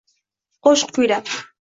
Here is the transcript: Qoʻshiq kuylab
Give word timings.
Qoʻshiq 0.69 0.95
kuylab 0.99 1.35